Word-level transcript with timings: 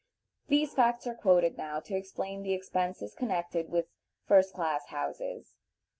These 0.47 0.73
facts 0.73 1.05
are 1.05 1.13
quoted 1.13 1.59
now 1.59 1.79
to 1.81 1.93
explain 1.93 2.41
the 2.41 2.53
expenses 2.55 3.13
connected 3.13 3.69
with 3.69 3.85
first 4.25 4.51
class 4.51 4.87
houses. 4.87 5.53